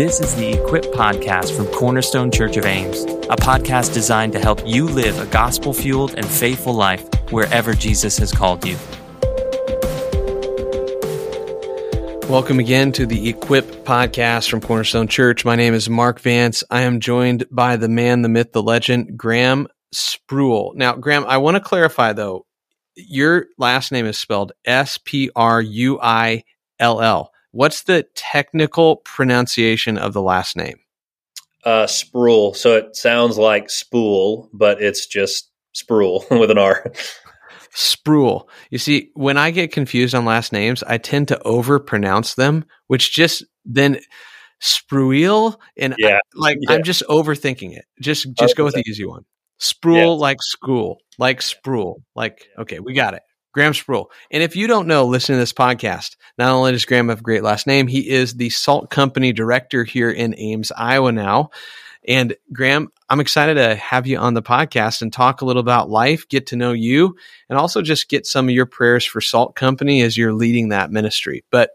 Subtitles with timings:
[0.00, 4.66] This is the Equip Podcast from Cornerstone Church of Ames, a podcast designed to help
[4.66, 8.78] you live a gospel fueled and faithful life wherever Jesus has called you.
[12.30, 15.44] Welcome again to the Equip Podcast from Cornerstone Church.
[15.44, 16.64] My name is Mark Vance.
[16.70, 20.74] I am joined by the man, the myth, the legend, Graham Spruill.
[20.76, 22.46] Now, Graham, I want to clarify though,
[22.96, 26.44] your last name is spelled S P R U I
[26.78, 27.29] L L.
[27.52, 30.78] What's the technical pronunciation of the last name?
[31.64, 32.56] Uh, Spruill.
[32.56, 36.90] So it sounds like spool, but it's just Spruill with an R.
[37.74, 38.48] Spruill.
[38.70, 43.12] You see, when I get confused on last names, I tend to overpronounce them, which
[43.12, 44.00] just then
[44.62, 46.16] Spruill and Yeah.
[46.16, 46.76] I, like Yeah.
[46.76, 47.84] I'm just overthinking it.
[48.00, 49.24] Just just go with the easy one.
[49.60, 50.20] Spruill Yeah.
[50.20, 53.22] like school, like Spruill, like okay, we got it.
[53.52, 54.06] Graham Spruill.
[54.30, 56.16] And if you don't know, listen to this podcast.
[56.38, 59.84] Not only does Graham have a great last name, he is the Salt Company director
[59.84, 61.50] here in Ames, Iowa now.
[62.06, 65.90] And Graham, I'm excited to have you on the podcast and talk a little about
[65.90, 67.16] life, get to know you,
[67.48, 70.90] and also just get some of your prayers for Salt Company as you're leading that
[70.90, 71.44] ministry.
[71.50, 71.70] But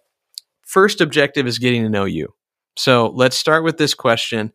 [0.64, 2.34] first objective is getting to know you.
[2.78, 4.52] So let's start with this question.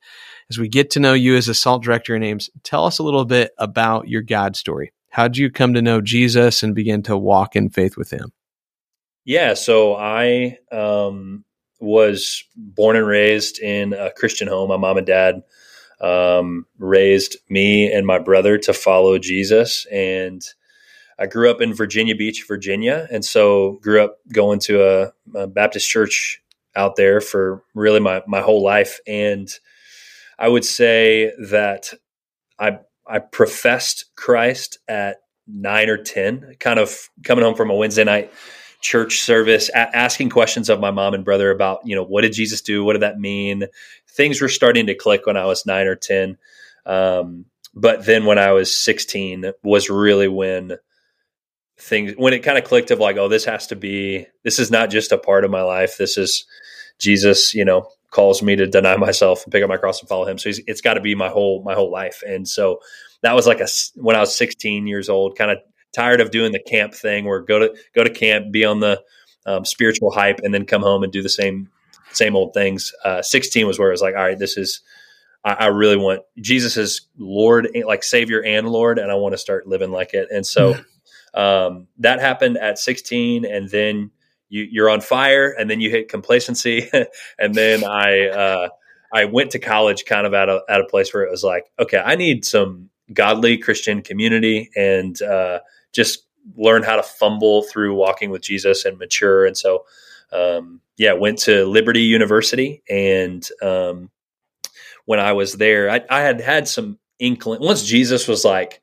[0.51, 3.05] As we get to know you as a Salt director in Ames, tell us a
[3.05, 4.93] little bit about your God story.
[5.11, 8.33] How did you come to know Jesus and begin to walk in faith with him?
[9.25, 9.55] Yeah.
[9.55, 11.45] So I um,
[11.81, 14.69] was born and raised in a Christian home.
[14.69, 15.43] My mom and dad
[16.01, 19.87] um, raised me and my brother to follow Jesus.
[19.87, 20.43] And
[21.19, 23.07] I grew up in Virginia Beach, Virginia.
[23.11, 26.41] And so grew up going to a, a Baptist church
[26.77, 29.01] out there for really my, my whole life.
[29.07, 29.53] And
[30.39, 31.93] I would say that
[32.59, 32.79] I
[33.11, 38.33] I professed Christ at nine or ten, kind of coming home from a Wednesday night
[38.81, 42.33] church service, a- asking questions of my mom and brother about you know what did
[42.33, 43.67] Jesus do, what did that mean.
[44.09, 46.39] Things were starting to click when I was nine or ten,
[46.87, 50.77] um, but then when I was sixteen was really when
[51.79, 54.71] things when it kind of clicked of like oh this has to be this is
[54.71, 55.97] not just a part of my life.
[55.99, 56.47] This is
[56.99, 60.27] Jesus you know calls me to deny myself and pick up my cross and follow
[60.27, 60.39] him.
[60.39, 62.23] So he's, it's got to be my whole my whole life.
[62.27, 62.81] And so
[63.23, 65.59] that was like a when I was 16 years old, kind of
[65.93, 69.03] tired of doing the camp thing where go to go to camp, be on the
[69.47, 71.69] um, spiritual hype, and then come home and do the same
[72.13, 72.93] same old things.
[73.05, 74.81] Uh, 16 was where I was like, all right, this is
[75.45, 79.39] I, I really want Jesus is Lord, like Savior and Lord, and I want to
[79.39, 80.29] start living like it.
[80.31, 80.77] And so
[81.35, 84.11] um, that happened at 16, and then
[84.51, 86.91] you, you're on fire, and then you hit complacency,
[87.39, 88.69] and then I uh,
[89.13, 91.71] I went to college kind of at a at a place where it was like,
[91.79, 95.61] okay, I need some godly Christian community and uh,
[95.93, 99.47] just learn how to fumble through walking with Jesus and mature.
[99.47, 99.85] And so,
[100.33, 104.11] um, yeah, went to Liberty University, and um,
[105.07, 107.61] when I was there, I, I had had some inkling.
[107.61, 108.81] Once Jesus was like,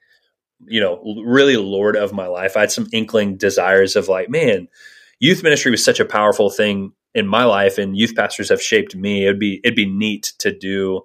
[0.66, 4.68] you know, really Lord of my life, I had some inkling desires of like, man
[5.20, 8.96] youth ministry was such a powerful thing in my life and youth pastors have shaped
[8.96, 9.26] me.
[9.26, 11.02] It'd be it'd be neat to do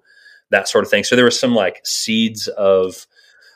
[0.51, 1.05] that sort of thing.
[1.05, 3.07] So there was some like seeds of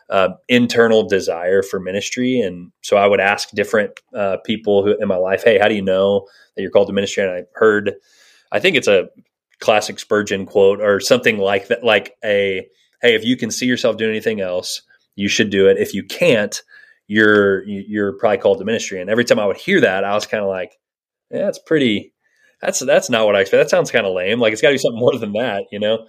[0.09, 5.09] uh, internal desire for ministry and so i would ask different uh, people who in
[5.09, 6.25] my life hey how do you know
[6.55, 7.25] that you're called to ministry?
[7.25, 7.93] And i heard
[8.53, 9.09] i think it's a
[9.59, 12.69] classic spurgeon quote or something like that like a
[13.03, 14.83] hey if you can see yourself doing anything else
[15.17, 15.79] you should do it.
[15.79, 16.63] If you can't
[17.07, 19.01] you're you're probably called to ministry.
[19.01, 20.77] And every time I would hear that, I was kind of like,
[21.31, 22.13] yeah, that's pretty.
[22.63, 23.65] That's that's not what I expect.
[23.65, 24.41] That sounds kind of lame.
[24.41, 26.07] Like it's got to be something more than that, you know.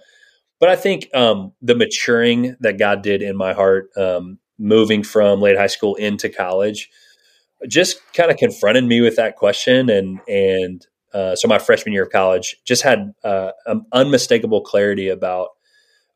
[0.60, 5.40] But I think um, the maturing that God did in my heart, um, moving from
[5.40, 6.90] late high school into college,
[7.68, 9.90] just kind of confronted me with that question.
[9.90, 15.08] And and uh, so my freshman year of college just had uh, an unmistakable clarity
[15.08, 15.50] about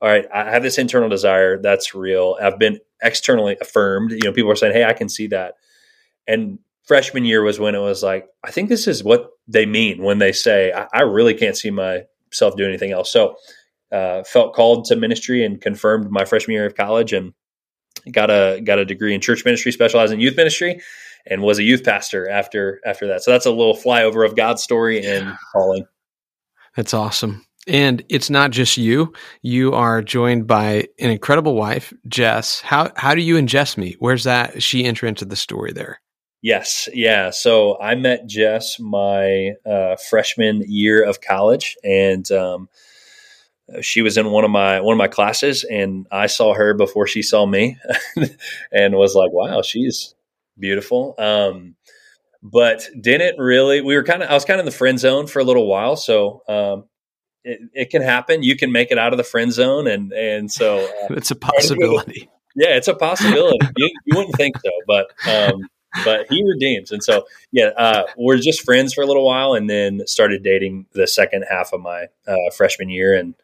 [0.03, 2.37] all right, I have this internal desire that's real.
[2.43, 4.13] I've been externally affirmed.
[4.13, 5.55] You know, people are saying, "Hey, I can see that."
[6.27, 10.03] And freshman year was when it was like, I think this is what they mean
[10.03, 13.37] when they say, "I, I really can't see myself doing anything else." So,
[13.91, 17.33] uh, felt called to ministry and confirmed my freshman year of college, and
[18.11, 20.81] got a got a degree in church ministry, specialized in youth ministry,
[21.27, 23.23] and was a youth pastor after after that.
[23.23, 25.87] So that's a little flyover of God's story and calling.
[26.77, 27.45] That's awesome.
[27.69, 29.13] And it's not just you.
[29.43, 32.61] You are joined by an incredible wife, Jess.
[32.61, 33.97] How how do you and Jess meet?
[34.01, 36.01] Where's that she enter into the story there?
[36.43, 37.31] Yes, yeah.
[37.31, 42.69] So I met Jess my uh, freshman year of college, and um,
[43.81, 47.07] she was in one of my one of my classes, and I saw her before
[47.07, 47.79] she saw me,
[48.73, 50.17] and was like, "Wow, she's
[50.59, 51.77] beautiful." Um,
[52.43, 53.81] but didn't really.
[53.81, 54.29] We were kind of.
[54.29, 56.85] I was kind of in the friend zone for a little while, so um,
[57.45, 58.43] it, it, can happen.
[58.43, 61.37] You can make it out of the friend zone, and and so uh, it's a
[61.37, 62.29] possibility.
[62.55, 63.59] Yeah, it's a possibility.
[63.77, 65.69] you, you, wouldn't think so, but um,
[66.05, 69.69] but he redeems, and so yeah, uh, we're just friends for a little while, and
[69.69, 73.35] then started dating the second half of my uh, freshman year, and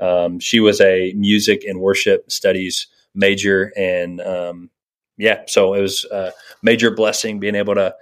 [0.00, 4.70] um, she was a music and worship studies major, and um,
[5.16, 6.32] yeah, so it was a
[6.62, 7.94] major blessing being able to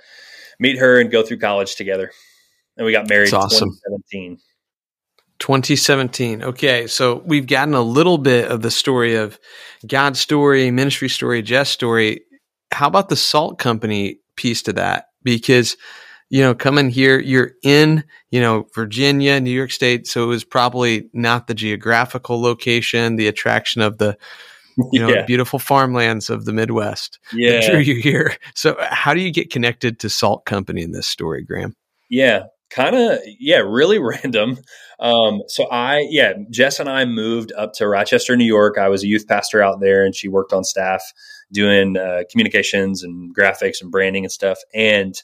[0.58, 2.10] meet her and go through college together,
[2.76, 3.26] and we got married.
[3.26, 3.70] That's awesome.
[3.70, 4.38] 2017.
[5.38, 6.42] 2017.
[6.42, 9.38] Okay, so we've gotten a little bit of the story of
[9.86, 12.22] God's story, ministry story, Jess story.
[12.72, 15.08] How about the salt company piece to that?
[15.22, 15.76] Because
[16.28, 18.02] you know, coming here, you're in,
[18.32, 23.28] you know, Virginia, New York State, so it was probably not the geographical location, the
[23.28, 24.18] attraction of the
[24.92, 25.24] you know, yeah.
[25.24, 27.20] beautiful farmlands of the Midwest.
[27.32, 27.60] Yeah.
[27.60, 28.34] That drew you here.
[28.54, 31.76] So how do you get connected to Salt Company in this story, Graham?
[32.10, 34.58] Yeah kind of yeah really random
[35.00, 38.78] um, so i yeah jess and i moved up to rochester new york.
[38.78, 41.02] I was a youth pastor out there and she worked on staff
[41.52, 44.58] doing uh, communications and graphics and branding and stuff.
[44.74, 45.14] And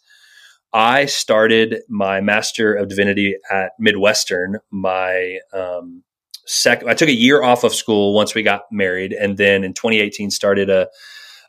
[0.73, 6.03] i started my master of divinity at midwestern my um,
[6.47, 9.75] second i took a year off of school once we got married and then in
[9.75, 10.89] 2018 started a,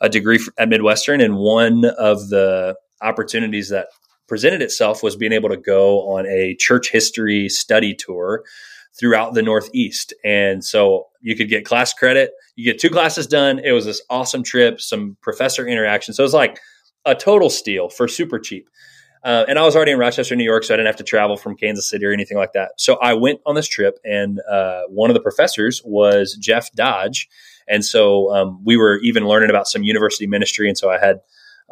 [0.04, 1.22] a degree at midwestern.
[1.22, 3.88] And one of the opportunities that
[4.28, 8.44] presented itself was being able to go on a church history study tour
[9.00, 10.14] throughout the Northeast.
[10.24, 13.60] And so you could get class credit, you get two classes done.
[13.60, 16.14] It was this awesome trip, some professor interaction.
[16.14, 16.60] So it was like
[17.06, 18.70] a total steal for super cheap.
[19.24, 21.38] Uh, and I was already in Rochester, New York, so I didn't have to travel
[21.38, 22.72] from Kansas City or anything like that.
[22.78, 27.30] So I went on this trip, and uh, one of the professors was Jeff Dodge.
[27.66, 30.68] And so um, we were even learning about some university ministry.
[30.68, 31.22] And so I had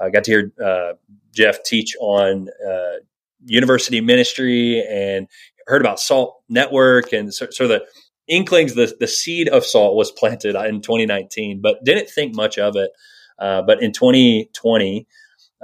[0.02, 0.94] I got to hear uh,
[1.34, 2.98] Jeff teach on uh,
[3.46, 5.28] university ministry and
[5.68, 7.86] heard about Salt Network and so, of the
[8.28, 12.76] inklings, the, the seed of salt was planted in 2019, but didn't think much of
[12.76, 12.92] it.
[13.40, 15.08] Uh, but in 2020,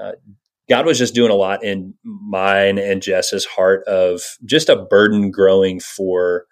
[0.01, 0.11] uh,
[0.69, 5.31] God was just doing a lot in mine and Jess's heart of just a burden
[5.31, 6.45] growing for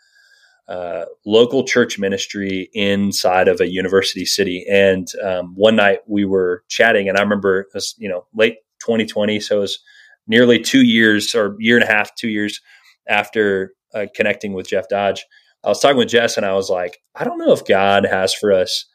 [0.68, 4.66] uh, local church ministry inside of a university city.
[4.70, 8.58] And um, one night we were chatting, and I remember, it was, you know, late
[8.80, 9.40] 2020.
[9.40, 9.80] So it was
[10.28, 12.62] nearly two years or year and a half, two years
[13.08, 15.26] after uh, connecting with Jeff Dodge.
[15.64, 18.34] I was talking with Jess and I was like, I don't know if God has
[18.34, 18.86] for us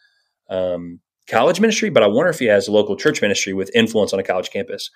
[0.49, 4.13] um, college ministry, but I wonder if he has a local church ministry with influence
[4.13, 4.91] on a college campus.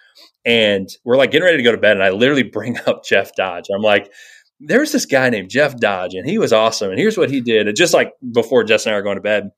[0.44, 1.96] And we're like getting ready to go to bed.
[1.96, 3.66] And I literally bring up Jeff Dodge.
[3.74, 4.12] I'm like,
[4.60, 6.90] there's this guy named Jeff Dodge and he was awesome.
[6.90, 7.74] And here's what he did.
[7.76, 9.50] Just like before Jess and I were going to bed.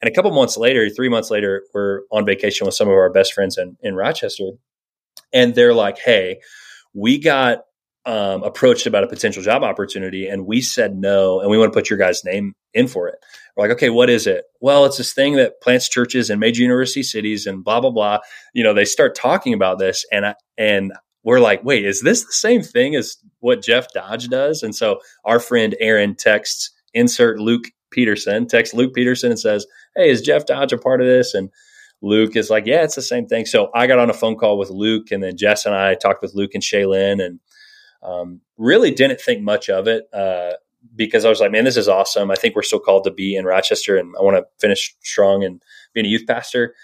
[0.00, 3.10] And a couple months later, three months later, we're on vacation with some of our
[3.10, 4.50] best friends in, in Rochester
[5.34, 6.40] and they're like, "Hey,
[6.94, 7.58] we got
[8.06, 11.76] um, approached about a potential job opportunity, and we said no, and we want to
[11.76, 13.16] put your guy's name in for it."
[13.56, 16.62] We're like, "Okay, what is it?" Well, it's this thing that plants churches in major
[16.62, 18.20] university cities, and blah blah blah.
[18.54, 20.92] You know, they start talking about this, and I, and
[21.24, 25.00] we're like, "Wait, is this the same thing as what Jeff Dodge does?" And so
[25.24, 29.66] our friend Aaron texts insert Luke Peterson, texts Luke Peterson and says,
[29.96, 31.50] "Hey, is Jeff Dodge a part of this?" And
[32.04, 33.46] Luke is like, yeah, it's the same thing.
[33.46, 36.22] So I got on a phone call with Luke, and then Jess and I talked
[36.22, 37.40] with Luke and Shaylin, and
[38.02, 40.52] um, really didn't think much of it uh,
[40.94, 42.30] because I was like, man, this is awesome.
[42.30, 45.42] I think we're still called to be in Rochester, and I want to finish strong
[45.44, 45.62] and
[45.94, 46.74] being a youth pastor.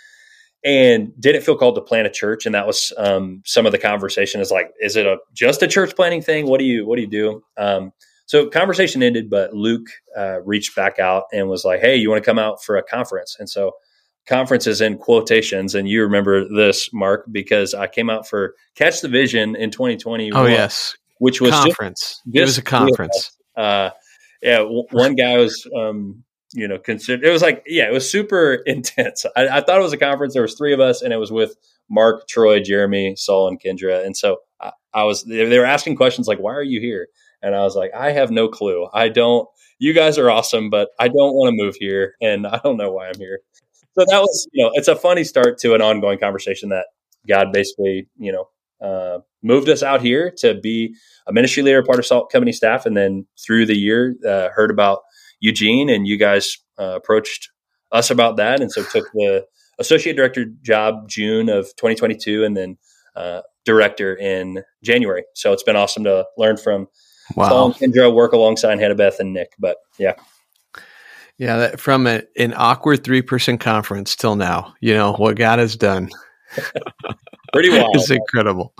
[0.62, 3.78] And didn't feel called to plant a church, and that was um, some of the
[3.78, 4.42] conversation.
[4.42, 6.46] Is like, is it a just a church planning thing?
[6.46, 7.42] What do you what do you do?
[7.56, 7.92] Um,
[8.26, 9.86] so conversation ended, but Luke
[10.16, 12.82] uh, reached back out and was like, "Hey, you want to come out for a
[12.82, 13.72] conference?" And so
[14.26, 19.08] conferences in quotations, and you remember this, Mark, because I came out for Catch the
[19.08, 20.30] Vision in 2020.
[20.32, 22.20] Oh yes, which was conference.
[22.26, 23.36] Just, it was a conference.
[23.56, 23.90] Uh,
[24.42, 26.22] yeah, w- one guy was, um,
[26.52, 29.24] you know, consider It was like, yeah, it was super intense.
[29.36, 30.34] I, I, thought it was a conference.
[30.34, 31.56] There was three of us, and it was with
[31.88, 34.04] Mark, Troy, Jeremy, Saul, and Kendra.
[34.04, 35.24] And so I, I was.
[35.24, 37.08] They were asking questions like, "Why are you here?"
[37.42, 38.88] And I was like, "I have no clue.
[38.92, 42.60] I don't." You guys are awesome, but I don't want to move here, and I
[42.62, 43.40] don't know why I'm here
[43.98, 46.86] so that was, you know, it's a funny start to an ongoing conversation that
[47.28, 48.48] God basically, you know,
[48.80, 50.94] uh, moved us out here to be
[51.26, 54.70] a ministry leader, part of Salt Company staff, and then through the year uh, heard
[54.70, 55.00] about
[55.40, 57.50] Eugene, and you guys uh, approached
[57.92, 59.44] us about that, and so took the
[59.78, 62.78] associate director job June of 2022, and then
[63.16, 65.24] uh, director in January.
[65.34, 66.88] So it's been awesome to learn from
[67.34, 67.48] wow.
[67.48, 69.52] Saul and Kendra, work alongside Hannah Beth and Nick.
[69.58, 70.14] But yeah.
[71.38, 75.58] Yeah, that, from a, an awkward three person conference till now, you know what God
[75.58, 76.10] has done.
[77.52, 77.96] Pretty wild.
[77.96, 78.74] it's incredible.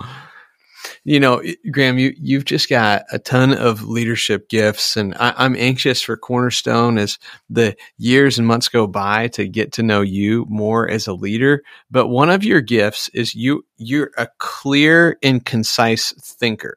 [1.03, 5.55] You know, Graham, you you've just got a ton of leadership gifts, and I, am
[5.57, 7.17] anxious for Cornerstone as
[7.49, 11.63] the years and months go by to get to know you more as a leader.
[11.89, 16.75] But one of your gifts is you you're a clear and concise thinker.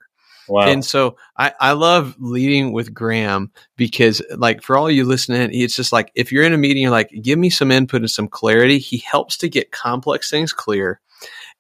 [0.49, 0.69] Wow.
[0.69, 5.77] And so I, I love leading with Graham because like for all you listening, it's
[5.77, 8.29] just like if you're in a meeting, you're like, give me some input and some
[8.29, 8.79] clarity.
[8.79, 11.01] He helps to get complex things clear.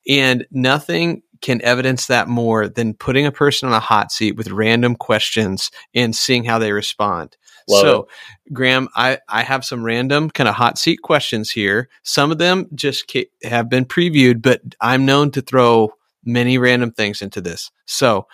[0.06, 4.48] And nothing can evidence that more than putting a person on a hot seat with
[4.48, 7.36] random questions and seeing how they respond.
[7.68, 8.08] Love so,
[8.46, 8.54] it.
[8.54, 11.90] Graham, I, I have some random kind of hot seat questions here.
[12.02, 15.92] Some of them just have been previewed, but I'm known to throw
[16.24, 17.70] many random things into this.
[17.84, 18.26] So,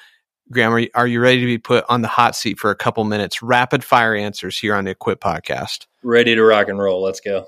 [0.53, 2.77] Graham, are you, are you ready to be put on the hot seat for a
[2.77, 3.43] couple minutes?
[3.43, 5.87] Rapid fire answers here on the Equip podcast.
[6.05, 7.03] Ready to rock and roll.
[7.03, 7.47] Let's go.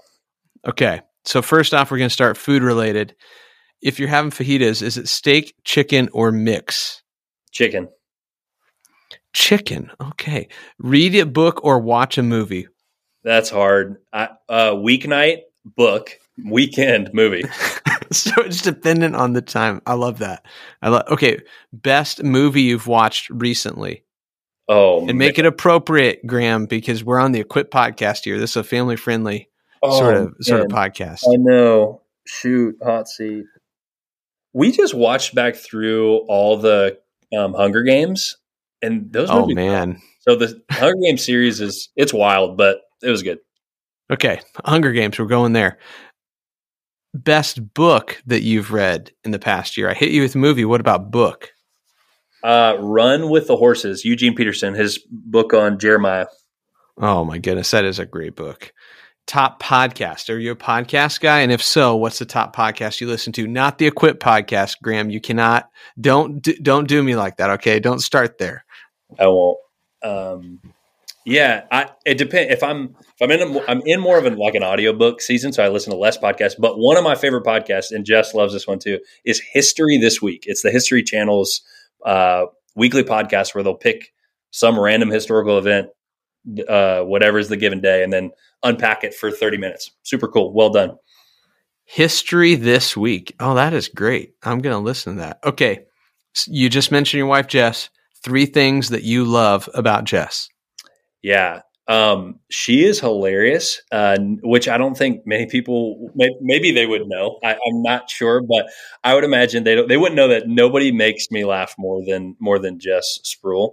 [0.67, 1.03] Okay.
[1.25, 3.15] So, first off, we're going to start food related.
[3.83, 7.03] If you're having fajitas, is it steak, chicken, or mix?
[7.51, 7.89] Chicken.
[9.33, 9.91] Chicken.
[10.01, 10.49] Okay.
[10.79, 12.69] Read a book or watch a movie.
[13.25, 13.97] That's hard.
[14.13, 16.11] I, uh, weeknight, book,
[16.45, 17.43] weekend, movie.
[18.11, 19.81] so it's dependent on the time.
[19.87, 20.45] I love that.
[20.81, 21.05] I love.
[21.09, 21.41] Okay,
[21.73, 24.05] best movie you've watched recently.
[24.69, 28.39] Oh, and make it appropriate, Graham, because we're on the Equip podcast here.
[28.39, 29.49] This is a family friendly
[29.83, 30.35] oh, sort of man.
[30.41, 31.23] sort of podcast.
[31.27, 32.03] I know.
[32.27, 33.45] Shoot, hot seat.
[34.53, 36.99] We just watched back through all the
[37.37, 38.37] um, Hunger Games,
[38.83, 39.29] and those.
[39.31, 40.01] Oh man!
[40.21, 43.39] So the Hunger Games series is it's wild, but it was good.
[44.11, 45.19] Okay, Hunger Games.
[45.19, 45.79] We're going there
[47.15, 49.89] best book that you've read in the past year?
[49.91, 50.65] I hit you with movie.
[50.65, 51.51] What about book?
[52.43, 56.27] Uh, Run with the Horses, Eugene Peterson, his book on Jeremiah.
[56.99, 58.73] Oh my goodness, that is a great book.
[59.27, 60.29] Top podcast.
[60.29, 61.41] Are you a podcast guy?
[61.41, 63.47] And if so, what's the top podcast you listen to?
[63.47, 65.11] Not the Equip podcast, Graham.
[65.11, 65.71] You cannot.
[66.01, 67.51] Don't don't do me like that.
[67.51, 68.65] Okay, don't start there.
[69.19, 69.59] I won't.
[70.03, 70.61] Um,
[71.25, 72.53] yeah, I, it depends.
[72.53, 75.53] If I'm if I'm in a, I'm in more of an like an audiobook season,
[75.53, 76.57] so I listen to less podcasts.
[76.59, 80.21] But one of my favorite podcasts, and Jess loves this one too, is History This
[80.21, 80.45] Week.
[80.47, 81.63] It's the History Channel's
[82.05, 84.13] uh, weekly podcast where they'll pick
[84.51, 85.89] some random historical event,
[86.69, 88.31] uh, whatever is the given day, and then
[88.63, 89.91] unpack it for 30 minutes.
[90.03, 90.53] Super cool.
[90.53, 90.97] Well done.
[91.85, 93.35] History This Week.
[93.41, 94.35] Oh, that is great.
[94.43, 95.41] I'm going to listen to that.
[95.45, 95.85] Okay,
[96.47, 97.91] you just mentioned your wife Jess.
[98.23, 100.49] Three things that you love about Jess.
[101.23, 101.63] Yeah.
[101.89, 107.09] Um, she is hilarious, uh, which I don't think many people, may, maybe they would
[107.09, 107.39] know.
[107.43, 108.67] I, am not sure, but
[109.03, 112.37] I would imagine they don't, they wouldn't know that nobody makes me laugh more than,
[112.39, 113.73] more than Jess Spruill.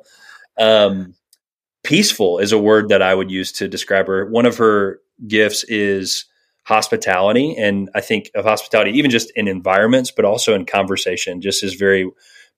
[0.58, 1.14] Um,
[1.84, 4.30] peaceful is a word that I would use to describe her.
[4.30, 6.26] One of her gifts is
[6.64, 7.56] hospitality.
[7.58, 11.74] And I think of hospitality, even just in environments, but also in conversation, just is
[11.74, 12.10] very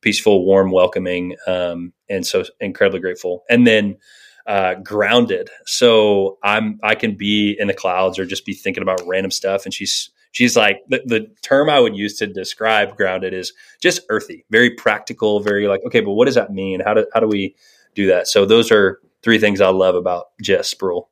[0.02, 1.36] peaceful, warm, welcoming.
[1.48, 3.44] Um, and so incredibly grateful.
[3.50, 3.98] And then,
[4.48, 5.50] uh, grounded.
[5.66, 9.66] So I'm I can be in the clouds or just be thinking about random stuff.
[9.66, 14.02] And she's she's like the, the term I would use to describe grounded is just
[14.10, 16.82] earthy, very practical, very like okay, but what does that mean?
[16.82, 17.56] How do how do we
[17.94, 18.28] do that?
[18.28, 21.08] So those are three things I love about Jess Spruill.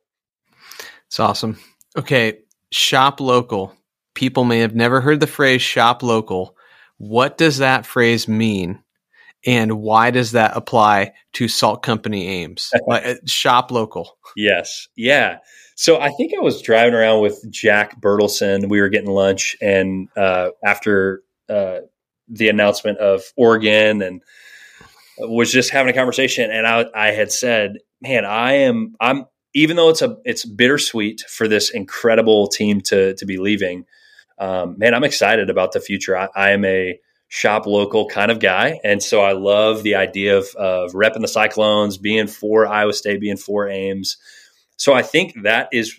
[1.06, 1.58] It's awesome.
[1.96, 2.40] Okay,
[2.70, 3.74] shop local.
[4.14, 6.56] People may have never heard the phrase shop local.
[6.98, 8.82] What does that phrase mean?
[9.46, 15.38] and why does that apply to salt company Ames uh, shop local yes yeah
[15.74, 20.08] so i think i was driving around with jack bertelsen we were getting lunch and
[20.16, 21.78] uh, after uh,
[22.28, 24.22] the announcement of oregon and
[25.18, 29.76] was just having a conversation and I, I had said man i am i'm even
[29.76, 33.84] though it's a it's bittersweet for this incredible team to to be leaving
[34.38, 36.98] um, man i'm excited about the future I, I am a
[37.30, 38.80] shop local kind of guy.
[38.84, 43.20] And so I love the idea of, of repping the Cyclones, being for Iowa State,
[43.20, 44.16] being for Ames.
[44.76, 45.98] So I think that is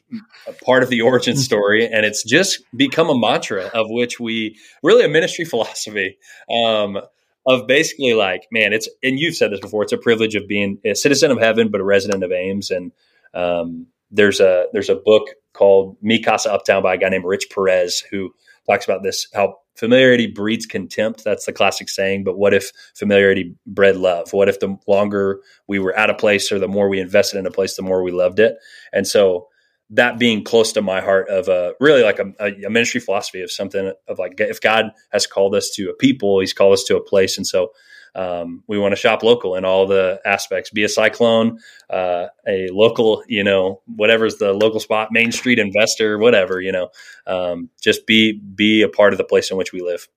[0.66, 5.06] part of the origin story, and it's just become a mantra of which we really
[5.06, 6.18] a ministry philosophy
[6.54, 7.00] um,
[7.46, 9.84] of basically like, man, it's and you've said this before.
[9.84, 12.72] It's a privilege of being a citizen of heaven, but a resident of Ames.
[12.72, 12.92] And
[13.34, 17.48] um, there's a there's a book called Mi Casa Uptown by a guy named Rich
[17.54, 18.32] Perez who
[18.68, 21.24] talks about this how familiarity breeds contempt.
[21.24, 22.24] That's the classic saying.
[22.24, 24.34] But what if familiarity bred love?
[24.34, 27.48] What if the longer we were at a place or the more we invested in
[27.48, 28.56] a place, the more we loved it?
[28.94, 29.48] And so
[29.92, 33.52] that being close to my heart of a really like a, a, ministry philosophy of
[33.52, 36.98] something of like if God has called us to a people, He's called us to
[36.98, 37.72] a place, and so
[38.16, 40.70] um, we want to shop local in all the aspects.
[40.70, 46.18] Be a cyclone, uh, a local, you know, whatever's the local spot, Main Street investor,
[46.18, 46.90] whatever, you know.
[47.28, 50.08] Um, just be be a part of the place in which we live.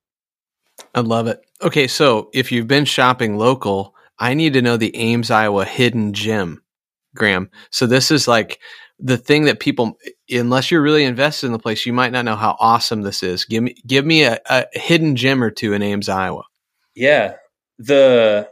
[0.95, 1.45] I love it.
[1.63, 6.13] Okay, so if you've been shopping local, I need to know the Ames, Iowa hidden
[6.13, 6.63] gem,
[7.15, 7.51] Graham.
[7.71, 8.61] So this is like
[8.99, 9.99] the thing that people,
[10.31, 13.45] unless you're really invested in the place, you might not know how awesome this is.
[13.45, 16.45] Give me, give me a, a hidden gem or two in Ames, Iowa.
[16.95, 17.35] Yeah,
[17.79, 18.49] the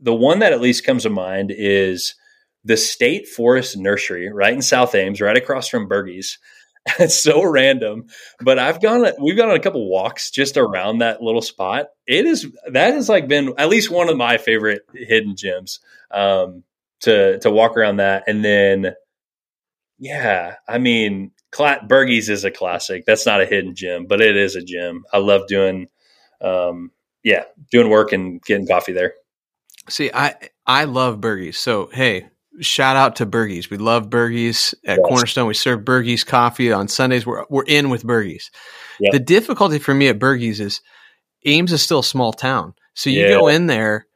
[0.00, 2.14] the one that at least comes to mind is
[2.64, 6.38] the State Forest Nursery, right in South Ames, right across from Bergey's.
[7.00, 8.04] It's so random,
[8.40, 9.04] but I've gone.
[9.20, 11.86] We've gone on a couple walks just around that little spot.
[12.06, 15.80] It is that has like been at least one of my favorite hidden gems
[16.12, 16.62] um,
[17.00, 18.94] to to walk around that, and then
[19.98, 23.04] yeah, I mean, Cla- Bergey's is a classic.
[23.06, 25.04] That's not a hidden gem, but it is a gem.
[25.12, 25.88] I love doing,
[26.40, 26.90] um,
[27.22, 29.14] yeah, doing work and getting coffee there.
[29.88, 30.34] See, I
[30.66, 31.58] I love Bergey's.
[31.58, 32.28] So hey,
[32.60, 33.70] shout out to Bergey's.
[33.70, 35.08] We love Bergey's at yes.
[35.08, 35.46] Cornerstone.
[35.46, 37.24] We serve Bergey's coffee on Sundays.
[37.24, 38.50] We're we're in with Bergey's.
[39.00, 39.12] Yep.
[39.12, 40.80] The difficulty for me at Bergey's is
[41.44, 42.74] Ames is still a small town.
[42.94, 43.28] So you yeah.
[43.30, 44.06] go in there,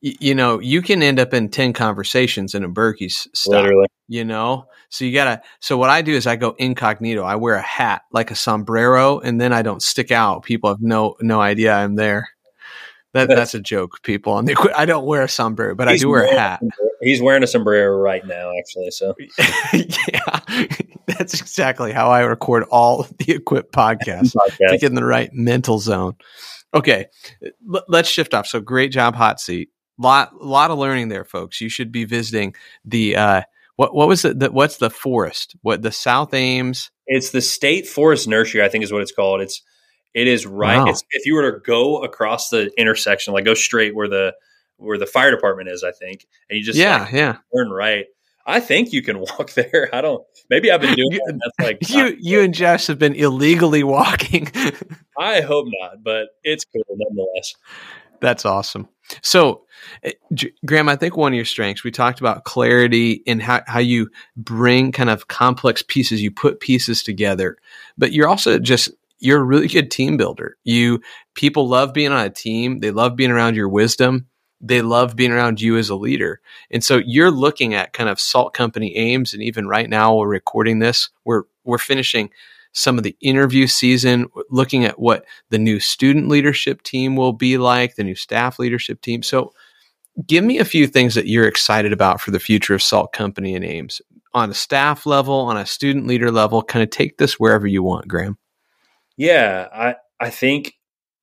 [0.00, 3.88] you, you, know, you can end up in 10 conversations in a Bergey's stop, Literally.
[4.08, 4.66] you know?
[4.90, 7.22] So you gotta, so what I do is I go incognito.
[7.22, 10.44] I wear a hat like a sombrero and then I don't stick out.
[10.44, 12.30] People have no, no idea I'm there.
[13.14, 14.34] That, that's a joke, people.
[14.34, 16.62] On the I don't wear a sombrero, but I do wear a hat.
[17.00, 18.90] He's wearing a sombrero right now, actually.
[18.90, 19.14] So,
[19.72, 20.66] yeah,
[21.06, 24.68] that's exactly how I record all the Equip podcasts podcast.
[24.68, 26.16] to get in the right mental zone.
[26.74, 27.06] Okay,
[27.74, 28.46] L- let's shift off.
[28.46, 29.70] So, great job, hot seat.
[29.96, 31.62] Lot, lot of learning there, folks.
[31.62, 32.54] You should be visiting
[32.84, 33.42] the uh,
[33.78, 34.40] what what was it?
[34.40, 35.54] The, what's the forest?
[35.62, 36.90] What the South Ames?
[37.06, 39.40] It's the State Forest Nursery, I think, is what it's called.
[39.40, 39.62] It's
[40.14, 40.78] it is right.
[40.78, 40.92] Wow.
[41.12, 44.34] if you were to go across the intersection, like go straight where the
[44.78, 48.06] where the fire department is, I think, and you just yeah like, yeah turn right.
[48.44, 49.88] I think you can walk there.
[49.92, 50.24] I don't.
[50.50, 51.38] Maybe I've been doing you, that.
[51.44, 52.16] That's like you.
[52.18, 54.50] You and Josh have been illegally walking.
[55.16, 57.54] I hope not, but it's cool nonetheless.
[58.20, 58.88] That's awesome.
[59.22, 59.64] So,
[60.02, 60.12] eh,
[60.66, 64.10] Graham, I think one of your strengths, we talked about clarity and how, how you
[64.36, 67.56] bring kind of complex pieces, you put pieces together,
[67.96, 68.90] but you're also just
[69.20, 70.56] you're a really good team builder.
[70.64, 71.00] You
[71.34, 72.78] people love being on a team.
[72.78, 74.26] They love being around your wisdom.
[74.60, 76.40] They love being around you as a leader.
[76.70, 79.34] And so you're looking at kind of Salt Company Ames.
[79.34, 81.10] and even right now we're recording this.
[81.24, 82.30] We're we're finishing
[82.78, 87.58] some of the interview season, looking at what the new student leadership team will be
[87.58, 89.22] like, the new staff leadership team.
[89.22, 89.52] So
[90.26, 93.56] give me a few things that you're excited about for the future of Salt Company
[93.56, 94.00] and Ames
[94.32, 96.62] on a staff level, on a student leader level.
[96.62, 98.38] Kind of take this wherever you want, Graham.
[99.16, 100.74] Yeah, I I think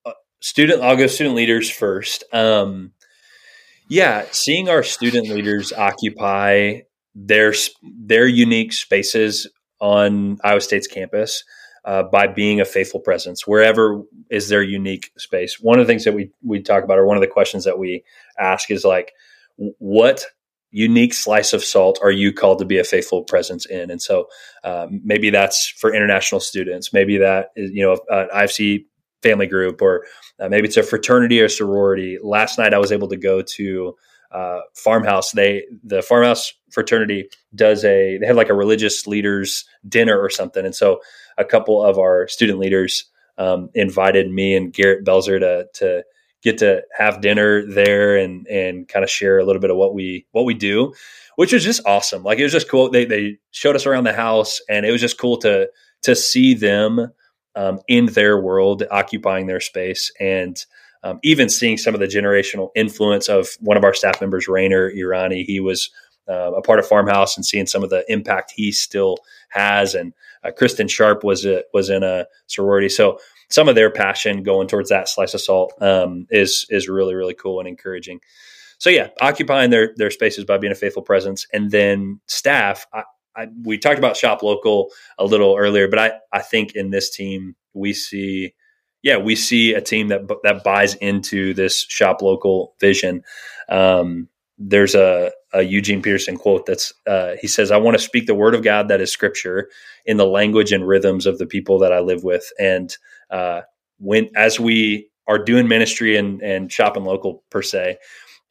[0.06, 0.82] uh, student.
[0.82, 2.26] I'll go student leaders first.
[2.34, 2.92] Um,
[3.88, 6.82] yeah, seeing our student leaders occupy
[7.14, 9.48] their their unique spaces
[9.80, 11.44] on Iowa State's campus
[11.86, 15.60] uh, by being a faithful presence wherever is their unique space.
[15.60, 17.78] One of the things that we we talk about, or one of the questions that
[17.78, 18.04] we
[18.40, 19.14] ask, is like,
[19.58, 20.26] what
[20.72, 23.90] unique slice of salt are you called to be a faithful presence in?
[23.90, 24.28] And so
[24.64, 26.92] um, maybe that's for international students.
[26.92, 28.86] Maybe that is, you know, an IFC
[29.22, 30.06] family group, or
[30.40, 32.18] uh, maybe it's a fraternity or sorority.
[32.22, 33.96] Last night I was able to go to
[34.36, 35.32] uh, farmhouse.
[35.32, 40.66] They the farmhouse fraternity does a they have like a religious leaders dinner or something,
[40.66, 41.00] and so
[41.38, 43.06] a couple of our student leaders
[43.38, 46.04] um, invited me and Garrett Belzer to to
[46.44, 49.96] get to have dinner there and and kind of share a little bit of what
[49.96, 50.94] we what we do,
[51.38, 52.24] which was just awesome.
[52.24, 52.90] Like it was just cool.
[52.90, 55.70] They they showed us around the house, and it was just cool to
[56.04, 57.12] to see them
[57.56, 60.64] um, in their world, occupying their space, and
[61.06, 64.92] um, even seeing some of the generational influence of one of our staff members, Rainer
[64.92, 65.46] Irani.
[65.46, 65.92] He was
[66.28, 70.14] uh, a part of Farmhouse, and seeing some of the impact he still has, and
[70.44, 74.68] uh, Kristen Sharp was a, was in a sorority, so some of their passion going
[74.68, 78.20] towards that slice of salt um, is is really really cool and encouraging.
[78.80, 82.88] So yeah, occupying their their spaces by being a faithful presence, and then staff.
[82.92, 83.04] I,
[83.38, 84.90] I, we talked about shop local
[85.20, 88.56] a little earlier, but I I think in this team we see
[89.06, 93.24] yeah we see a team that that buys into this shop local vision.
[93.70, 98.26] Um, there's a, a, Eugene Peterson quote that's uh, he says, "I want to speak
[98.26, 99.70] the word of God that is Scripture
[100.06, 102.96] in the language and rhythms of the people that I live with." And
[103.30, 103.62] uh,
[104.00, 107.98] when as we are doing ministry and and shopping local per se,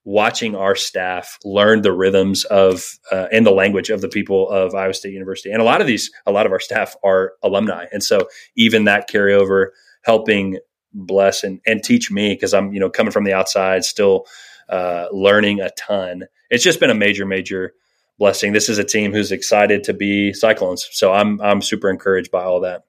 [0.05, 4.75] watching our staff learn the rhythms of uh, and the language of the people of
[4.75, 7.87] Iowa State University, and a lot of these, a lot of our staff are alumni,
[7.93, 9.69] and so even that carryover,
[10.05, 10.59] helping
[10.93, 14.27] bless and and teach me because I'm you know coming from the outside, still
[14.69, 16.25] uh, learning a ton.
[16.51, 17.75] It's just been a major, major
[18.19, 18.53] blessing.
[18.53, 22.45] This is a team who's excited to be Cyclones, so I'm I'm super encouraged by
[22.45, 22.83] all that.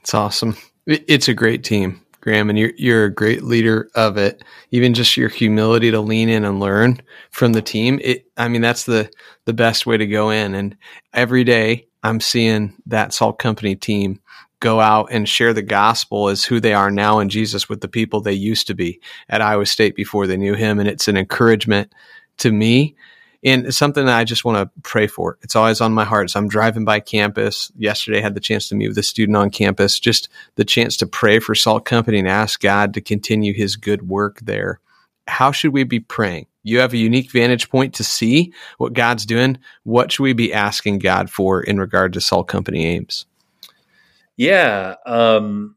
[0.00, 0.56] It's awesome.
[0.86, 2.00] It's a great team.
[2.20, 4.44] Graham, and you're you're a great leader of it.
[4.70, 7.00] Even just your humility to lean in and learn
[7.30, 7.98] from the team.
[8.02, 9.10] It, I mean, that's the
[9.46, 10.54] the best way to go in.
[10.54, 10.76] And
[11.14, 14.20] every day, I'm seeing that Salt Company team
[14.60, 17.88] go out and share the gospel as who they are now in Jesus with the
[17.88, 20.78] people they used to be at Iowa State before they knew Him.
[20.78, 21.92] And it's an encouragement
[22.38, 22.94] to me
[23.42, 25.38] and something that I just want to pray for.
[25.42, 26.30] It's always on my heart.
[26.30, 27.72] So I'm driving by campus.
[27.76, 30.96] Yesterday, I had the chance to meet with a student on campus, just the chance
[30.98, 34.80] to pray for Salt Company and ask God to continue his good work there.
[35.26, 36.46] How should we be praying?
[36.62, 39.58] You have a unique vantage point to see what God's doing.
[39.84, 43.24] What should we be asking God for in regard to Salt Company Ames?
[44.40, 44.94] Yeah.
[45.04, 45.76] Um,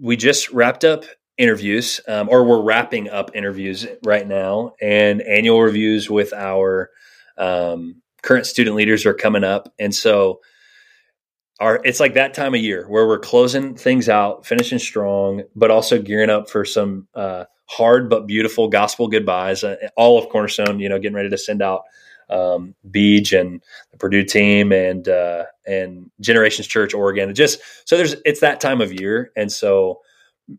[0.00, 1.04] we just wrapped up
[1.38, 6.90] interviews, um, or we're wrapping up interviews right now, and annual reviews with our
[7.38, 10.40] um, current student leaders are coming up, and so
[11.60, 15.70] our it's like that time of year where we're closing things out, finishing strong, but
[15.70, 19.62] also gearing up for some uh, hard but beautiful gospel goodbyes.
[19.62, 21.82] Uh, all of Cornerstone, you know, getting ready to send out
[22.30, 27.34] um, Beach and the Purdue team and uh, and Generations Church Oregon.
[27.34, 30.00] Just so there's it's that time of year, and so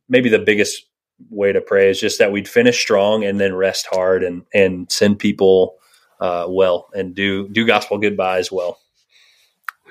[0.09, 0.85] maybe the biggest
[1.29, 4.91] way to pray is just that we'd finish strong and then rest hard and and
[4.91, 5.75] send people
[6.19, 8.79] uh, well and do do gospel goodbye as well.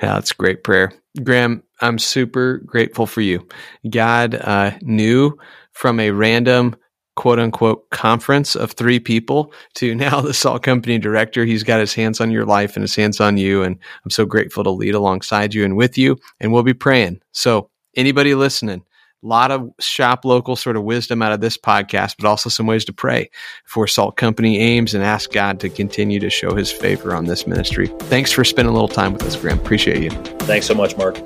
[0.03, 1.63] Yeah, that's great prayer, Graham.
[1.81, 3.47] I'm super grateful for you.
[3.89, 5.39] God uh, knew
[5.73, 6.77] from a random
[7.17, 11.45] quote unquote conference of three people to now the salt company director.
[11.45, 13.63] He's got his hands on your life and his hands on you.
[13.63, 16.17] And I'm so grateful to lead alongside you and with you.
[16.41, 17.21] And we'll be praying.
[17.33, 18.83] So, anybody listening,
[19.23, 22.67] a lot of shop local sort of wisdom out of this podcast, but also some
[22.67, 23.31] ways to pray
[23.65, 27.47] for Salt Company Ames and ask God to continue to show his favor on this
[27.47, 27.87] ministry.
[28.03, 29.59] Thanks for spending a little time with us, Graham.
[29.59, 30.11] Appreciate you.
[30.41, 31.17] Thanks so much, Mark.